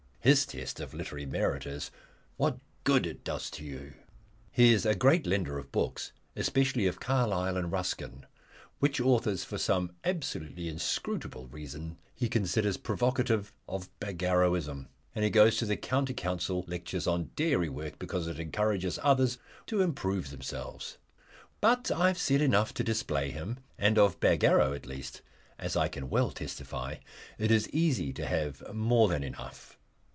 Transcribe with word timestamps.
His 0.23 0.45
test 0.45 0.79
of 0.79 0.93
literary 0.93 1.25
merit 1.25 1.65
is 1.65 1.89
"What 2.37 2.59
good 2.83 3.23
does 3.23 3.47
it 3.49 3.55
do 3.57 3.63
you?" 3.63 3.93
He 4.51 4.71
is 4.71 4.85
a 4.85 4.93
great 4.93 5.25
lender 5.25 5.57
of 5.57 5.71
books, 5.71 6.11
especially 6.35 6.85
of 6.85 6.99
Carlyle 6.99 7.57
and 7.57 7.71
Ruskin, 7.71 8.27
which 8.77 9.01
authors 9.01 9.43
for 9.43 9.57
some 9.57 9.95
absolutely 10.03 10.67
inscrutable 10.69 11.47
reason 11.47 11.97
he 12.13 12.29
considers 12.29 12.77
provocative 12.77 13.51
of 13.67 13.89
Bagarrowism, 13.99 14.89
and 15.15 15.23
he 15.23 15.31
goes 15.31 15.57
to 15.57 15.65
the 15.65 15.75
County 15.75 16.13
Council 16.13 16.65
lectures 16.67 17.07
on 17.07 17.31
dairy 17.35 17.67
work, 17.69 17.97
because 17.97 18.27
it 18.27 18.39
encourages 18.39 18.99
others 19.01 19.39
to 19.65 19.81
improve 19.81 20.29
themselves. 20.29 20.99
But 21.61 21.89
I 21.89 22.09
have 22.09 22.19
said 22.19 22.41
enough 22.41 22.75
to 22.75 22.83
display 22.83 23.31
him, 23.31 23.57
and 23.75 23.97
of 23.97 24.19
Bagarrow 24.19 24.73
at 24.75 24.85
least 24.85 25.23
as 25.57 25.75
I 25.75 25.87
can 25.87 26.11
well 26.11 26.29
testify 26.29 26.97
it 27.39 27.49
is 27.49 27.67
easy 27.71 28.13
to 28.13 28.27
have 28.27 28.71
more 28.71 29.07
than 29.07 29.23
enough. 29.23 29.79